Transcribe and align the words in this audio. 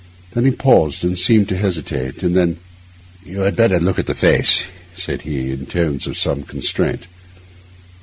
Then 0.31 0.45
he 0.45 0.51
paused 0.51 1.03
and 1.03 1.15
seemed 1.15 1.47
to 1.49 1.55
hesitate; 1.57 2.23
and 2.23 2.35
then, 2.35 2.57
'You 3.23 3.41
had 3.41 3.55
better 3.55 3.79
look 3.79 3.99
at 3.99 4.07
the 4.07 4.15
face,' 4.15 4.63
said 4.95 5.21
he, 5.21 5.51
in 5.51 5.67
tones 5.67 6.07
of 6.07 6.17
some 6.17 6.41
constraint. 6.41 7.05